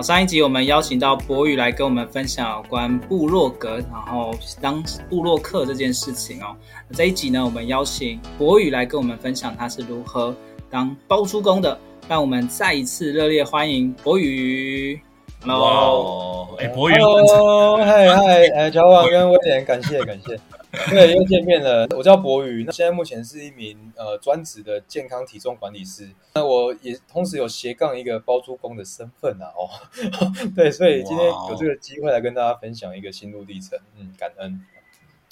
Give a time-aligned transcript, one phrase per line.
[0.00, 6.56] 好，上一集我们邀请到博宇来跟我们分享有关部落格，然后当部落客这件事情哦。
[6.94, 10.34] 这一集呢，我们邀请博宇来跟我们分享他是如何
[10.70, 11.78] 当包租公的。
[12.08, 14.98] 让我们再一次热烈欢迎博宇。
[15.42, 20.40] Hello，哎，博宇，Hello，嗨 嗨，哎，乔王跟威廉，感谢感谢。
[20.90, 21.86] 对，又见面了。
[21.96, 26.08] 我叫博宇，那现在目前是一名呃专职的健康体重管理师。
[26.34, 29.50] 那我也同时有斜杠一个包租公的身份啊。
[29.56, 29.68] 哦，
[30.54, 33.78] 对，所以今天有这个机会来跟大家分享一个心路历程。
[33.98, 34.64] 嗯，感恩。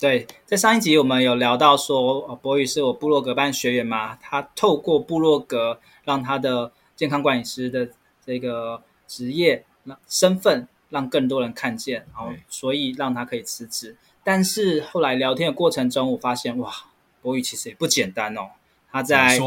[0.01, 7.89] 对，在上一集我们有聊到说，博宇是我部落格班学员嘛，他透过部落格让他的健康管理师的
[8.25, 9.65] 这个职业
[10.09, 13.97] 身份让更多人看见，然后所以让他可以辞职。
[14.25, 16.73] 但是后来聊天的过程中，我发现哇，
[17.23, 18.51] 博宇其实也不简单哦。
[18.91, 19.39] 他在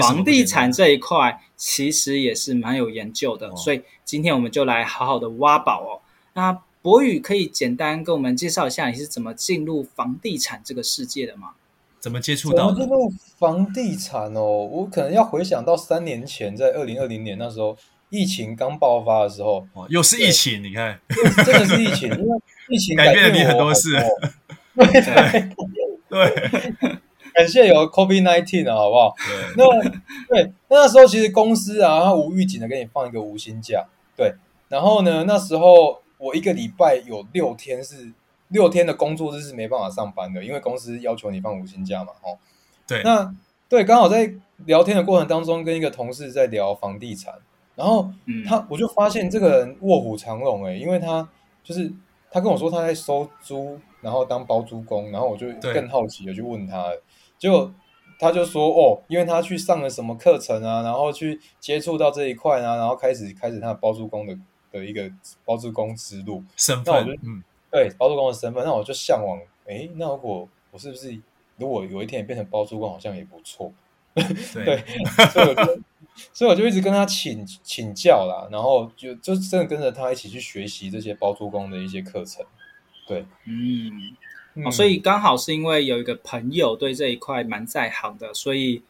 [0.00, 6.00] 房地产这一块其实也是蛮有研究的，所以今天我们就来好好的挖宝哦。
[6.34, 11.52] 那博宇可以简单跟我们介绍一下你是怎么进入房地产这个世界的吗？
[11.98, 12.76] 怎么接触到的？
[12.76, 17.76] 进入房地产哦，我可能要回想到三年前，在二零二零年那时候，
[18.10, 21.00] 疫情刚爆发的时候，哦又是疫情，你看，
[21.44, 22.40] 真的是疫情，因为。
[22.72, 23.96] 疫情改变了你很多事，
[24.78, 25.50] 对对
[26.08, 26.72] 对，
[27.34, 29.12] 感谢有 COVID nineteen 啊，好不好？
[29.26, 29.90] 对，那
[30.28, 33.84] 对那时候其实公司啊，它无预警的给你放一个无薪假，
[34.16, 34.34] 对。
[34.68, 38.12] 然后呢，那时候我一个礼拜有六天是
[38.50, 42.38] 六天的工作日是没办法上班的，因为公司要求你放无薪假嘛，哦。
[42.86, 43.34] 对，那
[43.68, 44.32] 对，刚好在
[44.66, 47.34] 聊天的过程当中，跟一个同事在聊房地产，
[47.80, 48.08] 然后
[48.46, 51.26] 他我就发现这个人卧虎藏龙哎，因为他
[51.64, 51.92] 就是。
[52.32, 56.86] 他跟我说他在收租，然后当包租公，然后我就更好奇的去问他，
[57.36, 57.74] 结果
[58.20, 64.38] 他就说哦，因为他去上了什么课程啊，然后去接触到这一块啊，然后开始开始他的包租公的
[64.70, 65.10] 的一个
[65.44, 66.44] 包租公之路。
[66.56, 69.36] 身份，嗯，对，包租公的身份，那我就向往，
[69.66, 71.20] 诶，那如果我是不是
[71.56, 73.72] 如果有一天也变成包租公，好像也不错，
[74.54, 75.80] 对，对所以我就。
[76.34, 82.44] 所以我就一直跟他请请教啦，然后就就真的跟着他一起去学习这些包租公的一些课程。
[83.06, 83.90] 对，嗯，
[84.54, 88.82] 嗯哦、所以刚好是因为有一个朋友对这一块蛮在行的，所以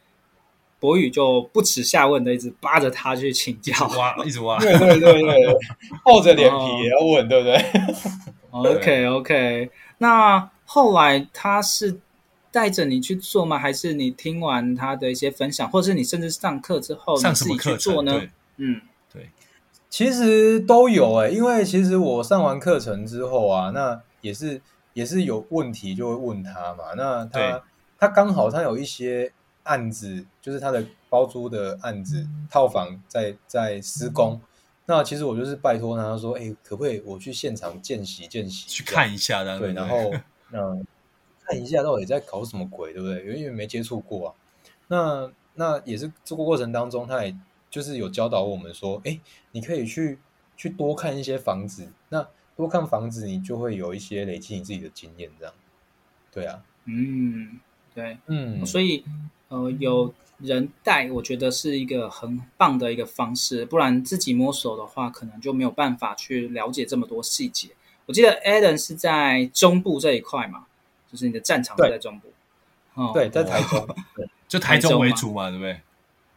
[0.80, 5.56] 博宇就不耻下问的一直扒着他去请教，挖 一直挖，对对对对，
[6.02, 7.64] 厚着脸皮也要问，哦、对不对
[8.50, 12.00] ？OK OK，那后来他是。
[12.52, 13.58] 带着你去做吗？
[13.58, 18.20] 还是你听完他的一些分享，或者是你甚至上课之后你自己去做呢？
[18.56, 18.80] 嗯，
[19.12, 19.30] 对，
[19.88, 24.60] 其实都有哎、欸，因为其实我上完课程之后啊，那也是
[24.94, 26.92] 也是有问题就会问他嘛。
[26.96, 27.62] 那他
[27.98, 29.32] 他刚好他有一些
[29.62, 34.34] 案子，就是他的包租的案子，嗯、套房在在施工。
[34.34, 34.40] 嗯、
[34.86, 39.58] 那其实我就是拜托他说，哎、欸，可不可以我去现场见习见习，去看一下的？
[39.58, 40.12] 对，然后
[40.52, 40.84] 嗯。
[41.50, 43.36] 看一下到底在搞什么鬼，对不对？
[43.36, 44.34] 因为没接触过啊。
[44.86, 47.36] 那那也是这个过程当中，他也
[47.68, 49.18] 就是有教导我们说，哎，
[49.50, 50.18] 你可以去
[50.56, 51.88] 去多看一些房子。
[52.08, 52.26] 那
[52.56, 55.54] 多看房子，你就会有一些累积你自己的经验，这样。
[56.32, 57.58] 对啊，嗯，
[57.94, 59.04] 对，嗯，所以
[59.48, 63.64] 呃，有人带，我觉得是一个很棒的一个方式。
[63.64, 67.70] 不然自己摸索的话，可能就没有办法去了解这么多细节。
[68.06, 70.66] 我记得 Adam 是在中部这一块嘛。
[71.10, 72.28] 就是你的战场在中部，
[73.12, 73.96] 对，在台中，
[74.46, 75.80] 就台中为主嘛，对不对？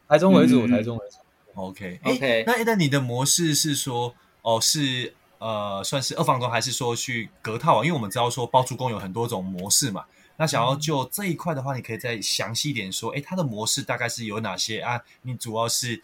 [0.07, 1.17] 台中为主，台中为主。
[1.55, 2.43] OK，OK。
[2.47, 7.85] 那那你的模式是说，哦，是呃，算是二房东，还是说去隔套啊？
[7.85, 10.05] 因为我们知道说包租公有很多种模式嘛。
[10.37, 14.99] 那想要就这一块的话，你可以再详细一点说，哎，它的模式大概是有哪些啊？
[15.21, 16.01] 你主要是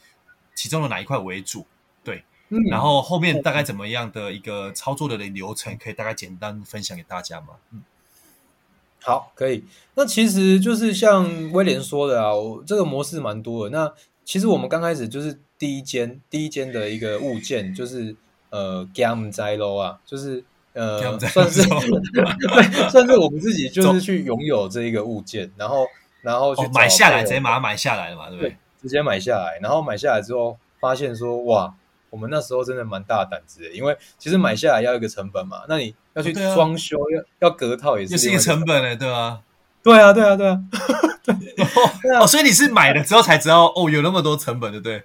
[0.54, 1.66] 其中的哪一块为主？
[2.04, 7.56] 对，嗯、然后后面大概怎么样的一个操作的流程，可以大概简单分享给大家吗？
[7.72, 7.82] 嗯，
[9.02, 9.64] 好，可以。
[9.96, 13.78] 那其实就是像威廉说的啊，我这个模式蛮多的。
[13.78, 13.94] 那
[14.24, 18.16] 其实我们刚开始就是第一间第一间的一个物件，就是
[18.50, 20.44] 呃 Gam 在喽啊，就是。
[20.74, 25.86] 呃，算是 对，算是我们自己就是去拥有这一个物件，然后
[26.22, 28.44] 然后去、哦、买下来，直接把它买下来了嘛，对不？
[28.44, 31.74] 对，直接买下来，然后买下来之后，发现说哇，
[32.10, 39.42] 我们那时候真的蛮大胆子的，因为其实买下来要一个成本嘛，那你要去装修，要要隔套也是，也是一个成本的，对吧？
[39.82, 40.62] 对啊，对啊，对啊，
[41.24, 45.04] 对哦，所以你是买了之后才知道哦，有那么多成本，对不对？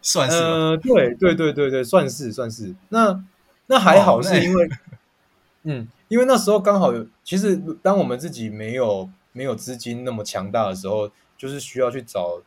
[0.00, 3.24] 算是，呃，对对对对对，算是算是，那
[3.66, 4.64] 那还好是因为。
[4.64, 4.68] 哦
[5.64, 12.40] 嗯，因为那时候刚好有，其实当我们自己没有没有资金那么强大的时候，就是需要去找，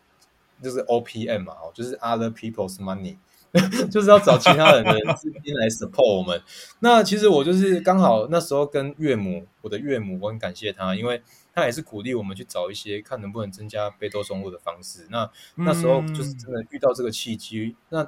[0.63, 3.17] 就是 OPM 嘛，就是 Other People's Money，
[3.91, 6.41] 就是要找其他人的资金来 support 我们。
[6.79, 11.21] 那其实我就是刚好那时候跟岳母，我的岳母，我很感谢他，因为
[11.53, 15.07] 他也是鼓励我们去找一些看能不能增加被动收入的方式。
[15.09, 18.07] 那那时候就是真的遇到这个契机，那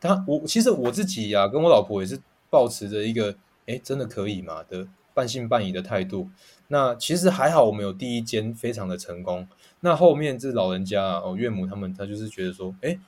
[0.00, 2.20] 他我其实我自己呀、啊，跟我老婆也是
[2.50, 3.36] 抱持着一个。
[3.64, 4.64] 哎，真的可以吗？
[4.68, 6.28] 的半信半疑的态度。
[6.66, 9.46] 那其实还好，我们有第一间非常的成功。
[9.78, 12.98] 那后面这老人家哦，岳母他们，他就是觉得说，哎，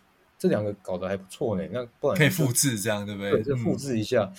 [0.45, 1.65] 这两个搞得还不错呢。
[1.73, 3.31] 那不然可以复制这样，对不对？
[3.31, 4.25] 对，就复制一下。
[4.25, 4.33] 嗯、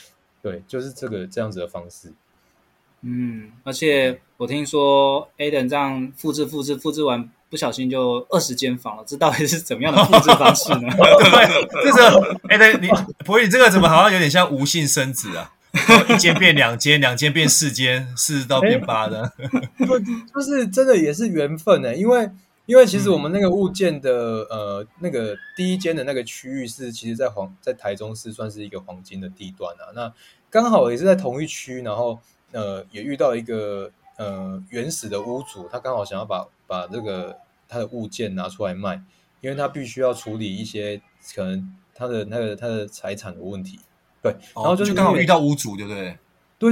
[0.43, 2.13] 对，就是这个这样子的方式。
[3.01, 9.03] 嗯，而且我听说 Aden 这样复制复制复制完，不小心就二十间房了。
[9.07, 10.81] 这到底是怎么样的复制方式呢？
[10.93, 12.87] 对，这个哎，对你
[13.25, 15.53] 博宇，这个怎么好像有点像无性生殖啊？
[16.07, 19.33] 一间变两间，两间变四间，四到变八的，
[19.79, 21.95] 就就是真的也是缘分呢。
[21.95, 22.29] 因为
[22.65, 29.91] 因为其实我们那个物件的、嗯、呃那个第一间的那个区域是，其实在黄在台中市算是一个黄金的地段啊。
[29.93, 30.11] 那
[30.49, 32.19] 刚好也是在同一区，然后
[32.51, 39.01] 呃也遇到一个呃原始的屋主，他刚好想要把把这个他的物件拿出来卖，
[39.41, 41.01] 因为他必须要处理一些
[41.35, 43.79] 可能他的那个他的财产的问题。
[44.23, 46.17] 对，然后就是刚好遇到屋主，对不对？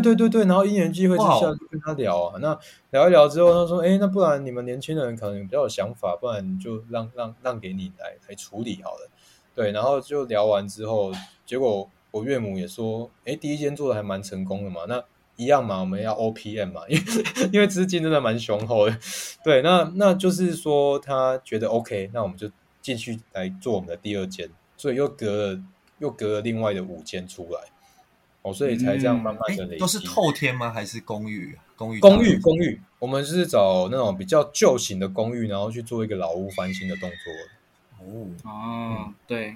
[0.01, 2.57] 对对对对，然后因缘际会之下就跟他聊啊，那
[2.91, 9.09] 聊一聊之后，他说：“哎，那不然你们年轻人可能比较有想法，不然就让让让给你来来处理好了。”
[9.55, 11.11] 对，然后就聊完之后，
[11.45, 15.03] 结果我岳母也说：“哎，第一间做的还蛮成功的嘛，那
[15.35, 17.03] 一样嘛，我们要 OPM 嘛， 因为
[17.53, 18.97] 因为资金真的蛮雄厚的。”
[19.43, 22.49] 对，那那就是说他觉得 OK，那我们就
[22.81, 25.63] 继续来做我们的第二间，所以又隔了。
[25.99, 27.61] 又隔了另外的五间出来，
[28.43, 29.79] 哦，所以才这样慢慢的累积。
[29.79, 30.69] 都是透天吗？
[30.71, 31.57] 还是公寓？
[31.75, 31.99] 公寓？
[31.99, 32.37] 公寓？
[32.37, 32.79] 公寓？
[32.99, 38.05] 我们是找那种比较旧型的公寓，然后去做一个老屋翻新的动作。
[38.05, 39.55] 哦，啊，对，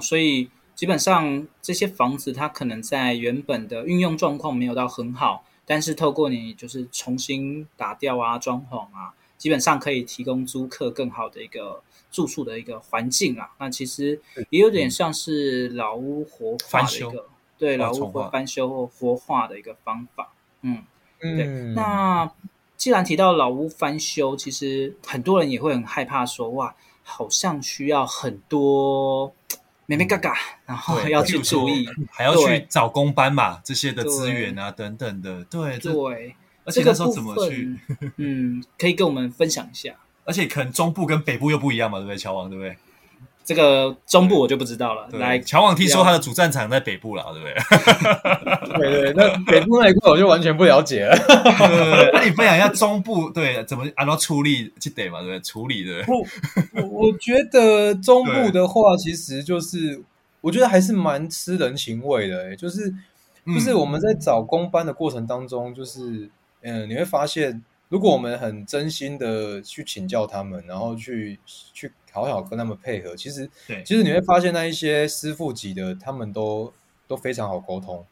[0.00, 11.82] 所以基本上这些房子它可能在原本的运用状况没有到很好，但是透过你就是重新打掉啊、装潢啊，基本上可以提供租客更好的一个。
[12.12, 14.20] 住宿的一个环境啊，那其实
[14.50, 17.24] 也有点像是老屋活化的一个，
[17.62, 20.32] 对，老屋或翻修或活化的一个方法。
[20.62, 20.82] 嗯，
[21.20, 21.46] 对。
[21.76, 22.28] 那
[22.76, 26.74] 既然提到老屋翻修，其实很多人也会很害怕说，哇，
[27.04, 29.32] 好像需要很多
[29.86, 30.32] 眉眉角角，
[30.66, 35.44] 然后要去注意，还要去找工班嘛，这些的资源啊等等的。
[35.44, 37.78] 对对，而且那时候怎么去？
[38.16, 39.94] 嗯，可以跟我们分享一下。
[40.26, 42.16] 而且可能中部跟北部又不一样嘛，对不对？
[42.16, 42.76] 乔王，对不对？
[43.44, 45.08] 这个中部我就不知道了。
[45.12, 48.78] 来，乔王听说他的主战场在北部了，对不对？
[48.90, 51.16] 对对，那北部那一块我就完全不了解了。
[51.16, 55.40] 对对对，那你分享一下中部对怎么按照处理去得嘛，对不对？
[55.40, 56.02] 处理的。
[56.04, 56.26] 不，
[56.74, 60.02] 我我觉得中部的话，其实就是
[60.40, 62.92] 我觉得还是蛮吃人情味的，就是
[63.46, 66.30] 就是我们在找工班的过程当中，就是
[66.62, 67.62] 嗯，你会发现。
[67.88, 71.38] 如果我们很真心的去请教他们，然后去
[71.74, 76.72] 去好好跟他们配合，其实，对，其实你会发现那一些师傅级的，他们都
[77.08, 78.04] 都非常好沟通。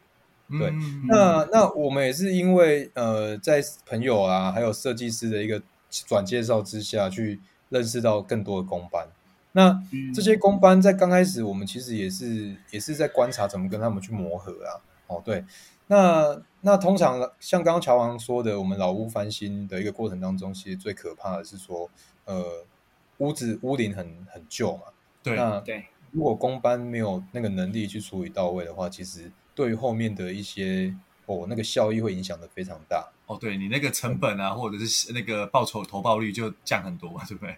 [0.49, 5.61] 对，嗯、那那我们也是因为呃，在朋友啊，还有设计师的一个
[6.05, 7.39] 转介绍之下去
[7.69, 9.07] 认识到更多的工班。
[9.53, 9.81] 那
[10.13, 14.81] 这些工班在刚开始，我们其实也是也是在观察怎么跟他们去磨合啊。
[15.07, 15.45] 哦，对。
[15.87, 21.89] 那那通常像刚刚乔王说的，我们老屋翻新的一个过程当中，其实最可怕的是说，
[22.23, 22.65] 呃，
[23.21, 24.83] 屋子屋龄很很旧嘛。
[25.23, 25.35] 对。
[25.35, 30.93] 那对，如果工班没有那个能力去处理到位的话，其实对于后面的一些
[31.25, 33.09] 哦，那个效益会影响的非常大。
[33.27, 37.55] 哦，对你那个成本啊，或者是那个报酬投报率就降很多嘛，对不对？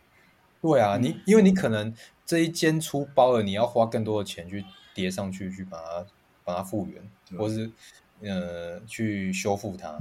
[0.61, 1.93] 对啊，你因为你可能
[2.25, 6.05] 这一间出包了，你要花更多的钱去叠上去，去把它
[6.43, 7.71] 把它复原，或是
[8.21, 9.97] 呃去修复它。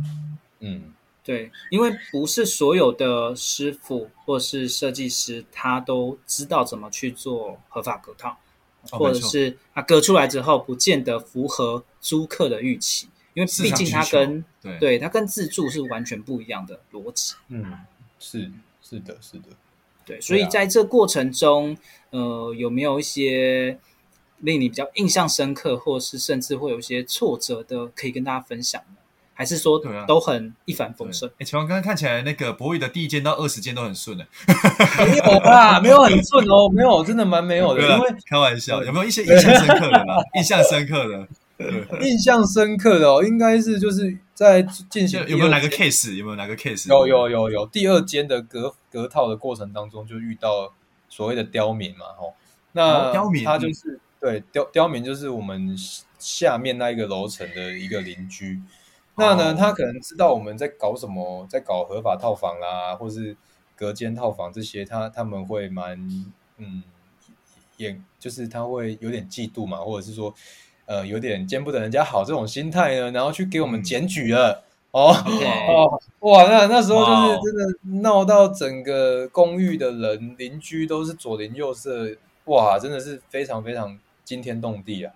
[0.60, 0.92] 嗯，
[1.24, 8.38] 对，因为不是所有的师傅或是设计师，他都知道怎么去做合法隔套，
[8.90, 13.08] 哦、或者是他隔出来之后，不见得符合租客的预期。
[13.34, 17.34] 因为毕竟它跟对，对它跟自住是完全不一样的逻辑。
[17.48, 17.64] 嗯，
[18.18, 18.52] 是
[18.82, 19.48] 是的，是的，
[20.04, 20.20] 对。
[20.20, 21.72] 所以在这过程中，
[22.10, 23.78] 啊、呃，有没有一些
[24.40, 28.96] 令你比较印象深刻，或是甚至会有一些挫折的，可以跟大家分享呢？
[29.34, 31.30] 还是说都很一帆风顺？
[31.38, 34.26] 哎，前方刚刚看起来那个博宇的第一间到二十间都很顺的，
[35.06, 35.78] 没有吧？
[35.82, 37.82] 没有很顺哦，没有，真的蛮没有的。
[37.82, 40.16] 因为开玩笑，有没有一些印象深刻的啦？
[40.36, 41.28] 印象深刻的。
[42.00, 44.60] 印象深刻的哦，应该是就是在
[44.90, 46.12] 进行有没有哪个 case？
[46.16, 46.88] 有没有哪个 case？
[46.88, 50.72] 有有有有，第二间的隔隔套的过程当中，就遇到
[51.08, 52.34] 所谓的刁民嘛，吼，
[52.72, 55.76] 那刁民他就是对刁刁民就是我们
[56.18, 58.60] 下面那一个楼层的一个邻居，
[59.16, 63.36] 那呢，他可能知道我们在搞什么，在搞合法套房啦，或是
[63.76, 65.98] 隔间套房这些，他他们会蛮
[66.58, 66.82] 嗯，
[67.76, 70.34] 也就是他会有点嫉妒嘛，或者是说。
[70.84, 75.14] 呃，有点见不得人家好这种心态呢，然后去给我们检举了、嗯、哦.
[76.20, 82.16] 哦，哇，那那时候就是真的闹到整个公寓的人邻.居都是左邻右舍，
[82.46, 85.14] 哇，真的是非常非常惊天动地啊。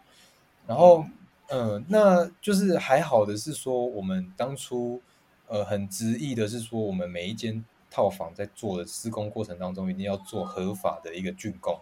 [0.69, 1.05] 然后，
[1.49, 5.01] 嗯、呃，那就是还好的是说，我们当初
[5.49, 11.79] 呃很执意的是说，我们每一间套房在做的施工过程当中，一定要做合法的一个竣工。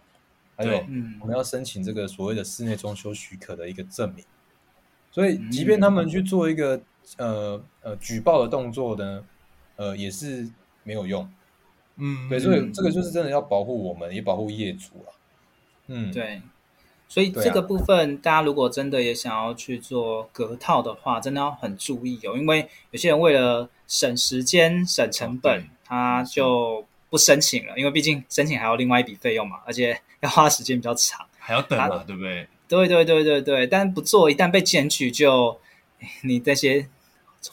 [0.56, 0.76] 还有，
[1.20, 4.24] 我们要申请这个所谓的室内装修许可的一个证明，
[5.10, 6.80] 所以即便他们去做一个
[7.16, 9.24] 呃呃举报的动作呢，
[9.74, 10.48] 呃也是
[10.84, 11.28] 没有用。
[11.96, 15.10] 嗯，对，所以这个就是真的要保护我们，也保护业主啊。
[15.88, 16.40] 嗯，对，
[17.08, 26.84] 所以这个部分大家如果真的也想要去做隔套的话，真的要很注意哦，因为有些人为了省时间、省成本，他就。
[27.10, 32.48] 不申请了，因为毕竟申请还有另外一笔费用嘛，而且要花时间比较长，还要等嘛，对不对？
[32.66, 35.56] 对对对对对，但不做，一旦被检举，就
[36.24, 36.88] 你这些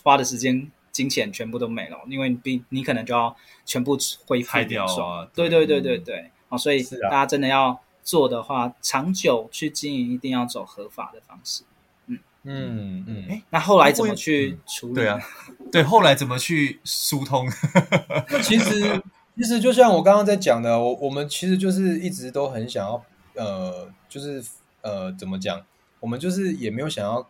[0.02, 5.30] 花的时间、金钱全部都没了，因为你你可能就要全部恢复掉啊。
[5.36, 11.64] 对对对对对，哦，所以大家真的要做的话，长久去经营，一定要走合法的方式。
[12.08, 14.94] 嗯嗯嗯，哎，那后来怎么去处理？
[14.96, 15.20] 对啊，
[15.72, 17.50] 对，后来怎么去疏通？
[18.44, 19.02] 其实。
[19.34, 23.04] 其实就像我刚刚在讲的，我我们其实就是一直都很想要，
[23.36, 24.44] 呃，就是
[24.82, 25.66] 呃，怎么讲？
[26.02, 27.26] 我们就是也没有想要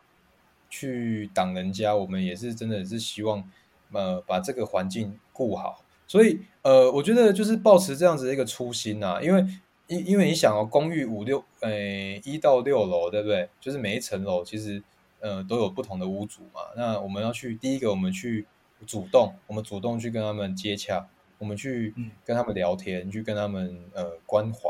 [0.67, 3.47] 去挡人家，我们也是真的是希望，
[3.93, 5.85] 呃，把这个环境顾好。
[6.07, 9.45] 所以，呃，我觉得就是保持这样子的一个初心呐、啊，因为
[9.91, 13.49] 因因为你想哦，公寓五六，诶，一到六楼，对不对？
[13.59, 14.81] 就是每一层楼其实，
[15.19, 16.61] 呃，都有不同的屋主嘛。
[16.77, 18.47] 那我们要去第一个，我们去
[18.87, 21.09] 主动，我们主动去跟他们接洽。
[21.39, 21.93] 我们去
[22.23, 24.69] 跟他们聊天，嗯、去跟他们呃关怀，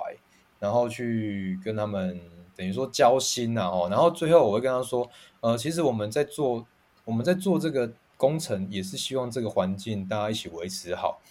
[0.57, 2.17] 然后去跟他们
[2.55, 5.07] 等于说交心呐、啊、哦，然后最后我会跟他说，
[5.41, 6.65] 呃，其实我们在做
[7.03, 11.21] 我们在做这个工程，也是希望这个环境大家一起维持好。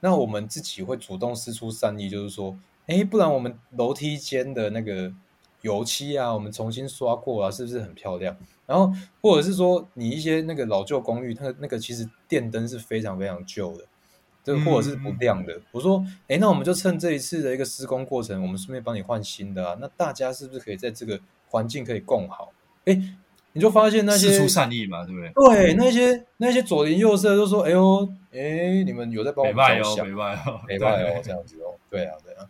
[0.00, 2.54] 那我们自己会主动施出善意，就是说，
[2.90, 5.12] 哎，不然我们楼梯间的那个
[5.62, 8.36] 油漆啊，我们重新刷过啊，是不是很漂亮？
[8.66, 8.92] 然后
[9.22, 13.84] 或者是说，你一些那个老旧公寓，它那个其实电灯是非常非常旧的。
[14.42, 19.76] 这或者是不亮的，嗯、我说，哎，那我们就趁这一次的一个施工过程，我们顺便帮你换新的啊。
[19.78, 21.20] 那大家是不是可以在这个
[21.50, 22.50] 环境可以共好？
[22.86, 22.98] 哎，
[23.52, 25.74] 你就发现那些释出善意嘛，对不对？
[25.74, 32.48] 对，那些那些左邻右舍都说，哎呦，哎，你们有在帮我们着想，没办法哦，没办法哦， 这样子哦，对啊，对啊。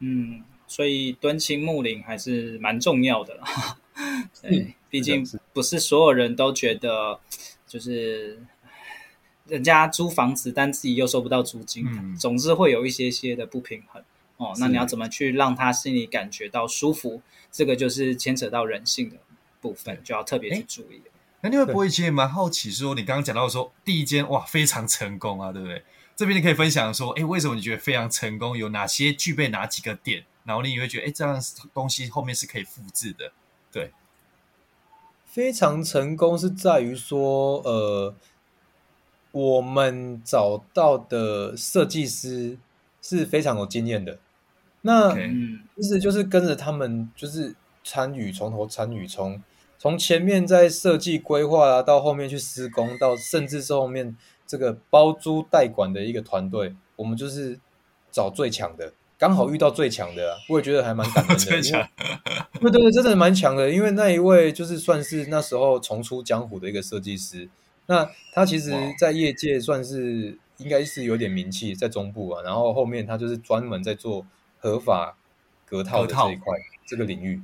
[0.00, 3.78] 嗯，所以敦亲睦邻还是蛮重要的啦。
[4.42, 7.20] 对，毕竟不是所有人都觉得
[7.66, 8.38] 就是。
[9.48, 14.02] 人家租房子，但自己又收不到租金，嗯、总是会有一些些的不平衡
[14.36, 14.52] 哦。
[14.58, 17.22] 那你要怎么去让他心里感觉到舒服？
[17.50, 19.16] 这个就是牵扯到人性的
[19.62, 21.00] 部分，就要特别去注意。
[21.40, 25.82] 那另外，博宇其实也蛮好奇说，说你刚刚讲到说第一间哇非常成功啊，对不对？
[26.18, 28.58] 这边你可以分享说，哎，为什么你觉得非常成功？
[28.58, 30.24] 有哪些具备哪几个点？
[30.44, 31.40] 然后你也会觉得，哎，这样
[31.72, 33.30] 东西后面是可以复制的。
[33.70, 33.92] 对，
[35.24, 38.14] 非常成功是在于说，呃。
[39.30, 42.56] 我们找到的设计师
[43.02, 44.18] 是非常有经验的，
[44.80, 45.14] 那
[45.76, 49.40] 其实就是跟着他们，就是参与从头参与，从
[49.78, 54.16] 从前面在设计规划啊，到后面去施工，到甚至是后面
[54.48, 57.60] 这个包租代管的一个团队，我们就是
[58.10, 61.38] 找最强的，刚好遇到最强的，啊，我也觉得还蛮感人的。
[61.44, 61.86] 最强，
[62.54, 67.46] 对对对，真的蛮强的，因为那一位就是算是那时候重出江湖的一个设计师，
[67.86, 74.26] 那他其实在业界算是应该是有点名气，在中部啊，然后后面他就是专门在做
[74.58, 75.18] 合法
[75.66, 77.42] 隔套的这一块这个领域，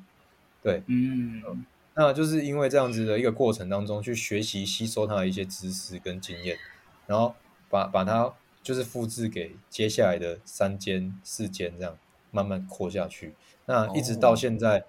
[0.63, 1.65] 对，嗯。
[1.97, 6.59] 那就是因为这样子的一个过程当中，去学习吸收他的一些知识跟经验，
[7.07, 7.35] 然后
[7.69, 8.33] 把把它
[8.63, 11.97] 就是复制给接下来的三间四间这样
[12.31, 13.35] 慢慢扩下去。
[13.67, 14.85] 那一直到现在，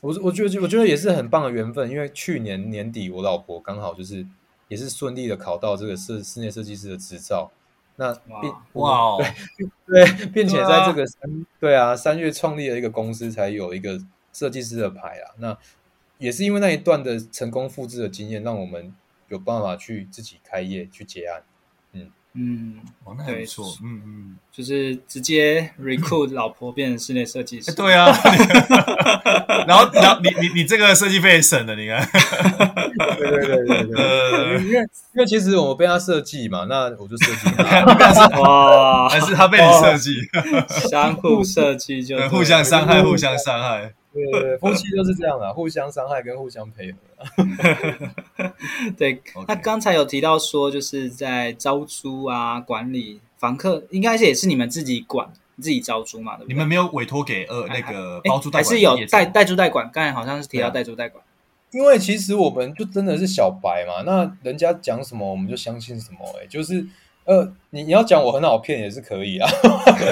[0.00, 4.26] 我我觉得我觉得也是很棒的缘分，因为去年年底我老婆刚好就是
[4.68, 7.50] 也是顺利的考到这个设室内设计师的执照。
[7.96, 9.16] 那并哇，
[9.86, 14.00] 对对，并且在这个三对啊三月创立了一个公司，才有一个
[14.32, 15.30] 设计师的牌啊。
[15.38, 15.56] 那
[16.18, 18.92] 也是因为那一段的成功复制的经验，让我们
[19.34, 21.42] 有办法去自己开业去结案。
[21.92, 23.64] 嗯嗯，哦，那还不错。
[23.80, 27.70] 嗯嗯，就是直接 recruit 老婆变成室内设计师。
[27.70, 28.06] 欸、 对啊。
[29.68, 32.04] 然后，然后你你你这个设计费也省了，你看。
[33.16, 33.94] 对对对对对。
[34.02, 38.40] 呃，因为因为其实我被他设计嘛，那我就设计他。
[38.40, 40.16] 哇，还是他被你设计，
[40.88, 43.94] 相互设计就互相伤害，互相伤害。
[44.12, 46.98] 对，对，对，夫妻就是这样的，互相伤害跟互相配合。
[48.96, 55.28] 对.那刚才有提到说，就是在招租啊、管理房客，应该是也是你们自己管、
[55.60, 56.36] 自己招租嘛？
[56.36, 56.54] 对不对？
[56.54, 59.90] 你们没有委托给呃那个包租代管，还是有代代租代管？
[59.92, 61.24] 刚才好像是提到代租代管。
[61.72, 66.44] 因为其实我们就真的是小白嘛，那人家讲什么我们就相信什么、欸。
[66.44, 66.86] 哎，就是。
[67.26, 69.48] 呃，你你要讲我很好骗也是可以啊，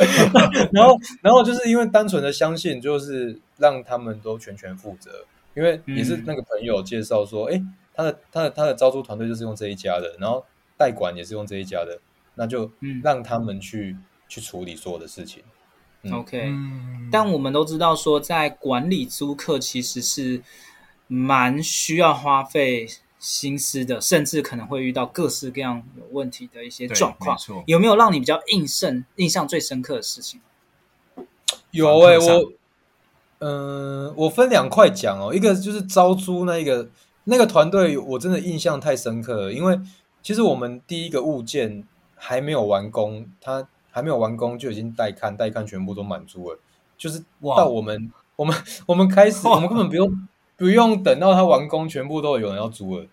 [0.73, 10.45] 然后然后就是因为单纯的相信，就是让他们都全权负责，因为也是那个朋友介绍说，哎、嗯，他的他的他的招租团队就是用这一家的，然后
[10.77, 11.99] 代管也是用这一家的，
[12.35, 12.71] 那就
[13.03, 15.43] 让他们去、嗯、去处理所有的事情。
[16.03, 16.53] 嗯、OK，
[17.11, 20.43] 但我们都知道说，在管理租客其实是
[21.07, 22.89] 蛮需要花费。
[23.23, 27.39] 心思的，甚至可能会遇到各式各样有问题的一些状况。
[27.67, 30.41] 有没有让你比较印象印象最深刻的事情？
[31.71, 32.53] 有哎、欸，我，
[33.43, 35.35] 嗯、呃，我分两块讲哦。
[35.35, 36.89] 一个就是招租那个
[37.25, 39.53] 那个团队，我真的印象太深刻了。
[39.53, 39.79] 因为
[40.23, 46.59] 其实我们第一个物件还没有完工，它还没有完工就已经带看带看全部都满租了。
[46.97, 47.23] 就是
[47.57, 50.29] 到我们我们我们开始，我们根本不用。
[50.55, 53.05] 不用等到它完工，全部都有人要租了。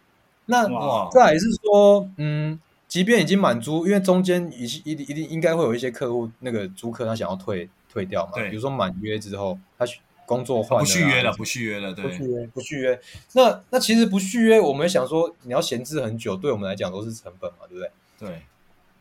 [0.46, 0.68] 那
[1.10, 8.34] 再来是说，嗯，即便已经满租，因为中间一一定一定应该会有一些客户，那个租客他想要退退掉嘛。
[8.52, 9.86] 比如说满约之后，他
[10.30, 13.02] 工作换续约了，不续约了，对，不续约，不续约。
[13.34, 17.92] 那那其实不续约，我们想说，你要闲置很久，对我们来讲都是成本嘛，对不对？
[18.20, 18.42] 对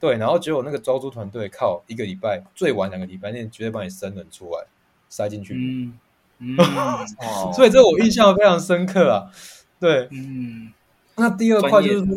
[0.01, 0.17] 对。
[0.17, 4.65] 然后结果那个招租团队靠一个礼拜，最晚两个礼拜内绝对帮你生人出来，
[5.11, 5.53] 塞进去。
[5.55, 5.99] 嗯。
[6.39, 6.57] 嗯，
[7.53, 9.31] 所以这我印象非常深刻啊。
[9.79, 10.73] 对，嗯，
[11.17, 12.15] 那第二块就是说，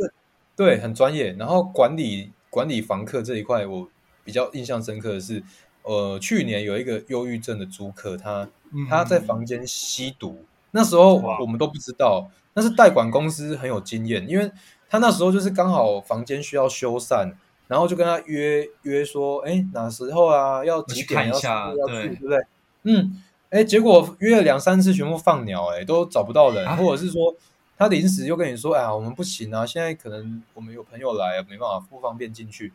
[0.55, 1.33] 对，很专业。
[1.33, 3.89] 然后管理管理房客这一块，我
[4.23, 5.43] 比较印象深刻的是，
[5.83, 8.47] 呃，去年有一个忧郁症的租客，他
[8.89, 14.51] 他在房间吸毒，那时候我们都不知道，但是代管公司很有经验，因为
[14.89, 17.33] 他那时候就是刚好房间需要修缮，
[17.67, 22.39] 然后就跟他约约说，哎，哪时候啊，要几点要要去，对不对？
[22.83, 23.23] 嗯。
[23.51, 27.35] 哎，结果约了两三次，全部放鸟，哎，都找不到人，啊、或者是说
[27.77, 32.71] 他临时又跟你说，哎呀，我们不行啊，现在可能我们有朋友来，没办法不方便进去。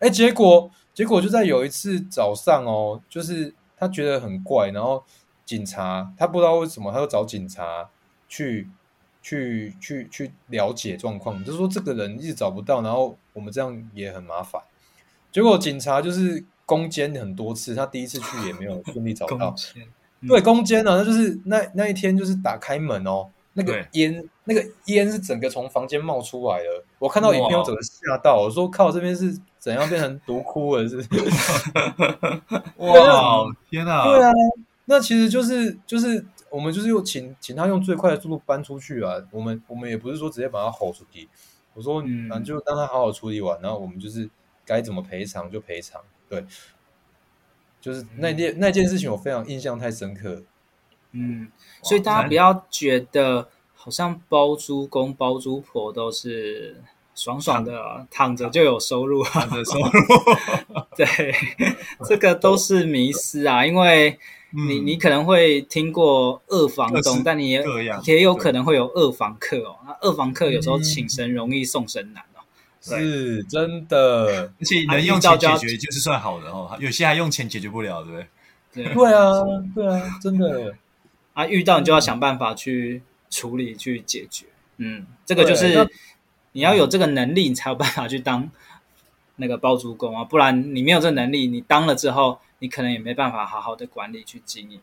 [0.00, 5.02] 哎，结果结果就在有一次早上哦，就是他觉得很怪，然后
[5.46, 7.88] 警察他不知道为什么，他就找警察
[8.28, 8.68] 去
[9.22, 14.60] 去去去了解状况，就是说这个人一直找不到，然后我们这样也很麻烦。
[15.30, 19.54] 结果警察就是攻坚很多次，他第一次去也没有 顺利找到。
[20.28, 26.64] 对，攻坚呢，那就是那那一天就是打开门哦，那个烟，那个烟是整个从房间冒出来的。
[26.98, 30.88] 我看到影片，我整个吓到，我说靠，这边是怎样变成独窟了？
[30.88, 31.08] 是不是？
[32.78, 34.04] 哇，天哪！
[34.04, 34.32] 对啊，
[34.86, 39.14] 那其实就是就是我们就是用请请他用最快的速度搬出去啊。
[39.30, 41.28] 我们我们也不是说直接把他吼出去，
[41.74, 44.28] 我说嗯，就让他好好处理完，然后我们就是
[44.64, 46.44] 该怎么赔偿就赔偿，对。
[47.80, 50.42] 就是那件那件事情，我非常印象太深刻。
[51.12, 51.50] 嗯，
[51.82, 56.82] 所以大家不要觉得好像包租公包租婆都是
[57.14, 61.06] 爽爽的躺着就有收入，躺着 收入， 对，
[62.06, 64.18] 这个都是迷失啊，因为
[64.50, 67.62] 你、嗯、你可能会听过二房东，但你也
[68.04, 69.76] 也有可能会有二房客哦。
[69.86, 72.40] 那二房客有时候请神容易送神难哦，
[72.80, 78.26] 是真的，而且能用钱解决就是算好的哦，有些还用钱解决不了，对不对？
[78.72, 79.32] 对，对啊，
[79.74, 80.74] 对啊，真的。
[81.32, 84.46] 啊，遇到你就要想办法去处理、去解决。
[84.78, 85.88] 嗯，这个就是
[86.52, 88.50] 你要有这个能力，你才有办法去当
[89.36, 94.80] 那个包租公啊，不然你没有这个能力，你当了之后，你可能也没办法好好的管理去经营。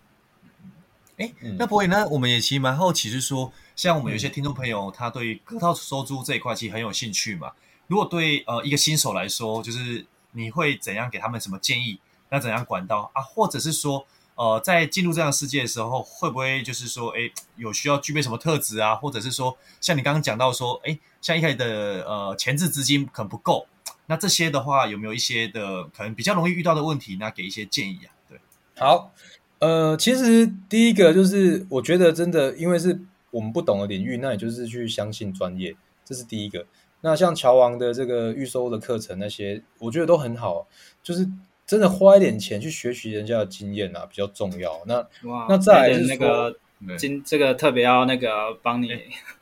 [1.18, 2.08] 哎，那博伟呢？
[2.10, 7.52] 我们也其实蛮好奇，是说，像我们有些听众朋友，他对于隔套收租这一块其实很有兴趣嘛。
[7.88, 12.00] 如果对呃一个新手来说，就是你会怎样给他们什么建议？
[12.30, 13.22] 那怎样管道啊？
[13.22, 14.06] 或者是说？
[14.36, 17.22] 呃，在进入这样的世界的时候，会不会就是说，哎，
[17.56, 18.94] 有需要具备什么特质啊？
[18.94, 20.96] 或者是说，像你刚刚讲到说，哎，
[21.28, 21.66] 像一开始的
[22.08, 23.68] 呃前置资金可能不够，
[24.06, 27.18] 那这些的话，有没有一些的可能比较容易遇到的问题？
[27.20, 28.16] 那给一些建议啊？
[28.30, 28.40] 对，
[28.78, 29.12] 好，
[29.60, 32.98] 呃，其实第一个就是我觉得真的，因为是
[33.32, 36.66] 我们不懂的领域，那也就是去相信专业，这是第一个。
[37.02, 40.66] 那像乔王的这个预售的课程那些，我觉得都很好，
[41.04, 41.28] 就是。
[41.68, 44.82] 真的花一点钱去学习人家的经验啊，比较重要。
[44.86, 45.06] 那
[45.50, 46.58] 那再来是那个
[46.98, 48.90] 今这个特别要那个帮你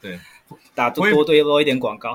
[0.01, 0.17] 对
[0.75, 2.13] 打多多多多一点广告。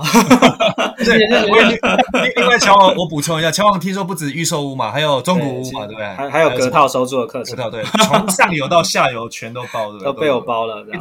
[1.05, 1.19] 对，
[2.37, 6.07] 另外乔王，我补充一下，乔王听说不止预售屋嘛，还有中古屋嘛，对不对？
[6.07, 10.85] 还还有隔套收租的课程，隔套对，从上游到下游全都包的，都被我包了。
[10.85, 10.97] 对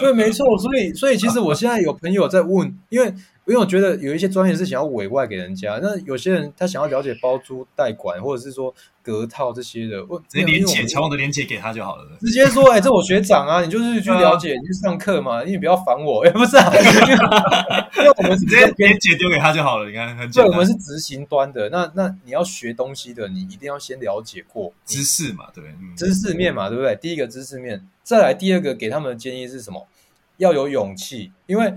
[0.00, 0.58] 对，没错。
[0.58, 3.12] 所以所以其实我现在有朋友在问，因为。
[3.50, 12.06] 因为我觉得有一些专业是想要委外给人家，那有些人他想要了解包租代管，或者是说隔套这些的，我直接连结乔王的连结给他就好了。
[12.20, 16.24] 直接说，哎、欸，这我学长啊，你就是去了解，你去上课嘛，你不要烦我。
[16.24, 16.70] 哎、欸，不是啊，
[17.98, 19.88] 因为我们直接连结丢给他就好了。
[19.88, 21.68] 你看，很对，我们是执行端的。
[21.70, 26.94] 那那你要学东西的，你一定要先了解过知识嘛，对，嗯、知识面嘛，对不对？
[26.94, 29.88] 第一个知识面，再来第二个给他们的建议是什么？
[30.36, 31.74] 要有勇气，因为。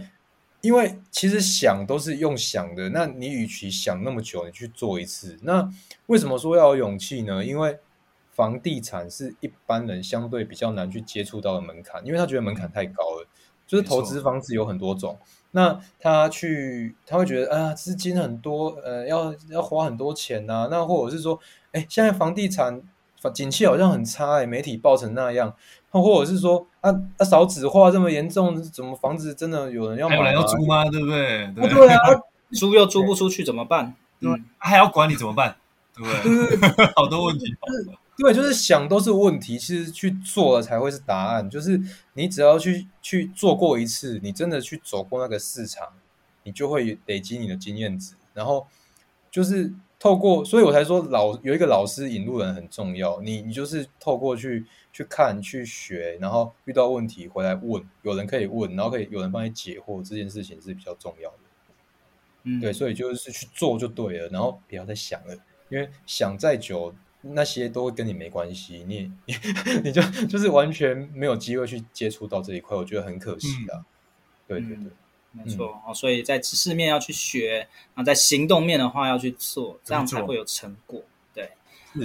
[0.64, 5.38] 因为其实想都是用想的，那你与其想那么久，你去做一次。
[5.42, 5.70] 那
[6.06, 7.44] 为什么说要有勇气呢？
[7.44, 7.78] 因为
[8.32, 13.28] 房地产是一般人相对比较难去接触到的门槛，因为他觉得门槛太高了。
[13.68, 15.18] 就是投资房子有很多种，
[15.52, 20.68] 那他去他会觉得啊，资金很多，呃，要要花很多钱呐、啊。
[20.72, 21.38] 那或者是说，
[21.74, 22.82] 哎，现在房地产
[23.34, 25.56] 景气好像很差，哎，媒体报成那样。
[25.90, 30.16] 或者是说，啊啊，少子化这么严重，怎么房子真的有人要买？
[30.16, 30.84] 还有人要租吗？
[30.92, 31.52] 对不对？
[31.56, 31.98] 对，对啊，
[32.54, 33.96] 租又租不出去怎么办？
[34.20, 35.56] 嗯，还要管你怎么办？
[35.96, 36.86] 对不对？
[36.96, 37.46] 好多问题。
[38.16, 41.50] 对，就是想都是问题，其实去做了才会是答案。
[41.50, 41.82] 就是
[42.14, 45.88] 你只要去去做过一次，你真的去走过那个市场，
[46.44, 48.14] 你就会累积你的经验值。
[48.34, 48.68] 然后
[49.32, 53.22] 就是透过，所以我才说老有一个老师引路人很重要。
[53.22, 54.66] 你你就是透过去。
[54.96, 61.38] 去看、去学，然后遇到问题回来问，有人可以问，然后可以有人帮你解惑，这件事情是比较重要的。
[62.44, 65.36] 嗯，对，所以就是去做就对了，然后不要再想了，
[65.70, 69.34] 因为想再久，那些都会跟你没关系，你你
[69.84, 73.80] 你就就是完全没有机会去接触到这一块，我觉得很可惜啊。
[73.80, 73.86] 嗯、
[74.48, 74.92] 对对对，嗯、
[75.34, 81.02] 没错哦，所以在知识面要去学，然后在行动面的话要去做，这样才会有成果。
[81.34, 81.52] 对，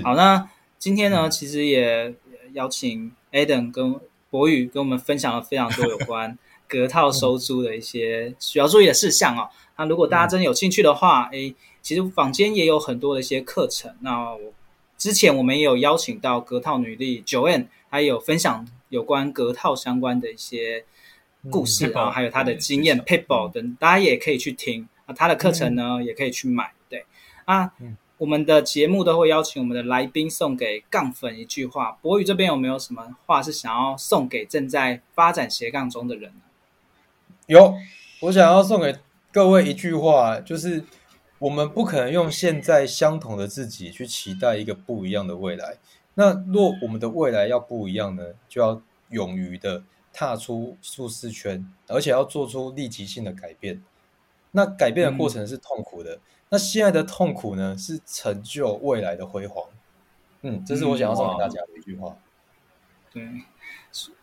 [0.03, 2.15] 好，那今天呢，嗯、其实也。
[2.55, 6.37] 邀请 Adam 跟博宇跟我们分享了非常多有关
[6.67, 9.51] 隔套收租的一些需要注意的事项哦。
[9.77, 13.95] 那如果大家真的有兴趣的话，诶，其实坊间也有很多的一些课程。
[14.01, 14.55] 那我
[14.97, 20.87] 之前我们也有邀请到隔套女力 Joanne，还有分享有关隔套相关的一些
[21.51, 25.15] 故事啊，然后还有他的经验 Pitbull 等，大家也可以去听啊。
[25.15, 26.73] 他的课程呢，也可以去买。
[26.89, 27.05] 对
[27.45, 27.73] 啊。
[28.19, 31.93] 我们的节目都会邀请我们的来宾送给杠粉一句话。
[32.03, 36.41] 博宇这边有没有什么话是想要送给正在发展斜杠中的人呢？
[37.47, 37.77] 有，
[38.23, 38.97] 我想要送给
[39.31, 40.85] 各位一句话，就是
[41.39, 45.77] 我们不可能用现在相同的自己去期待一个不一样的未来。
[46.15, 53.83] 那若我们的未来要不一样呢，就要勇于的踏出舒适圈，而且要做出立即性的改变。
[54.51, 56.15] 那改变的过程是痛苦的。
[56.15, 59.63] 嗯那现在的痛苦呢，是成就未来的辉煌。
[60.41, 62.17] 嗯，这是我想要送给大家的一句话。
[63.13, 63.23] 对，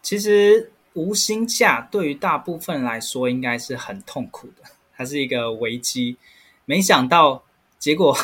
[0.02, 4.64] 其实无薪假对于大部分来说应该是很痛苦的，
[4.96, 6.18] 它是一个危机。
[6.66, 7.44] 没想到
[7.78, 8.18] 结果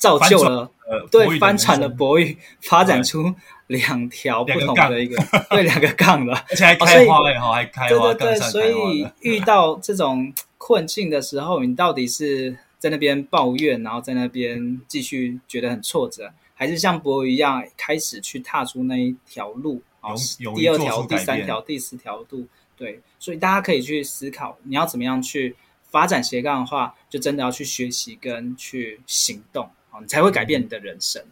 [0.00, 3.32] 造就了呃对翻船的博弈，发展出
[3.66, 5.16] 两条不同的一个
[5.50, 20.14] 对两个杠了， 而且还开花也好，还开花，对对对，所以遇到这种困境的时候，你到底是在那边抱怨，然后在那边继续觉得很挫折，还是像博弈一样开始去踏出那一条路啊？
[20.56, 25.54] 第二条、第三条、第四条路，对，所以大家可以去思考，你要怎么样去
[25.90, 31.22] 发展斜杠的话，就真的要去学习跟去行动啊，你才会改变你的人生。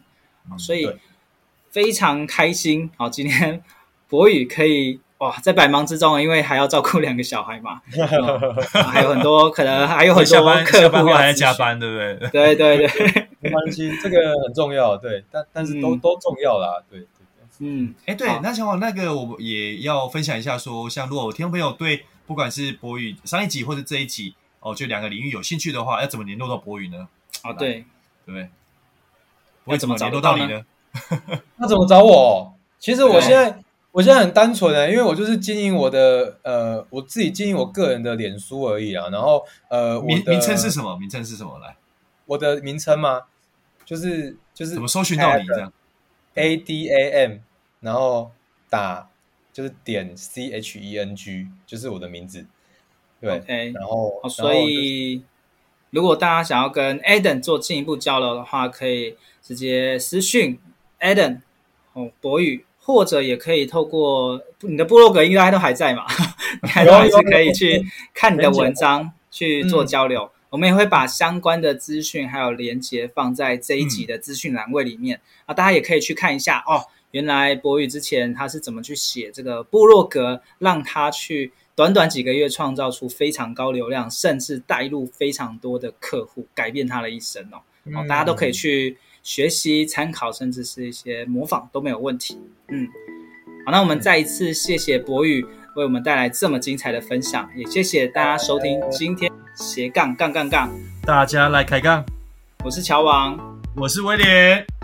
[0.51, 0.89] 嗯、所以
[1.71, 3.61] 非常开心啊，今天
[4.07, 4.99] 博宇可以。
[5.19, 8.07] 哇，在百忙之中，因为还要照顾两个小孩嘛，嗯、
[8.87, 11.97] 还有很多可能还有很多客户还在加班，对不
[12.31, 12.55] 对？
[12.55, 17.05] 对 对对，没关系，这个很重要，对，但但是都、嗯、都重要啦，对
[17.59, 27.09] 嗯，哎，对，那小王，那个我也要分享一下说，说像如果我听众朋友对不管是博宇上一集或者这一集哦，就两个领域有兴趣的话，要怎么联络到博宇呢？
[27.41, 27.83] 啊，对，
[28.29, 28.49] 对不对？
[29.65, 30.63] 我怎么联络到你呢？
[31.57, 32.53] 那怎么找我？
[32.77, 33.59] 其实我现在。
[33.91, 39.09] 我现在很单纯的，因为我就是经营我的呃，我自己经营我个人的脸书而已啊。
[39.09, 40.95] 然后呃，名名称是什么？
[40.97, 41.57] 名称是什么？
[41.57, 41.75] 来，
[42.27, 43.23] 我的名称吗？
[43.83, 45.73] 就是就是怎么搜寻到你这样
[46.35, 47.37] ？A D A M，
[47.79, 48.29] 然后
[48.69, 49.09] 打
[49.51, 52.45] 就是点 C H E N G，就是我的名字。
[53.19, 53.73] 对，okay.
[53.73, 55.28] 然后、哦、所以、就是、
[55.91, 60.59] 如果大家想要跟 Adam 做进一步交流的话，可以直接私讯
[60.99, 61.39] Adam
[61.93, 62.65] 哦，博宇。
[62.81, 66.07] 或者也可以透过你的部落格，应该都还在嘛？
[66.63, 70.23] 你还是可以去看你的文章去做交流。
[70.23, 76.81] 嗯、我们也会把相关的资讯还有连接放在这一集的资讯栏位里面、嗯、啊，大家也可以去看一下哦。
[77.11, 87.61] 原来博宇之前他是怎么去写这个部落格，让他去短短几个月创造出非常高流量，甚至带入非常多的客户，改变他的一生哦。
[87.97, 88.97] 哦，大家都可以去。
[89.21, 92.37] 学习、参考，甚至是一些模仿都没有问题。
[92.69, 92.87] 嗯，
[93.65, 95.41] 好，那我们再一次谢谢博宇
[95.75, 100.69] 为我们带来这么精彩的分享，也谢谢大家收听今天斜杠杠杠杠，
[101.05, 102.03] 大家来开杠。
[102.63, 103.37] 我是乔王，
[103.75, 104.65] 我是威廉，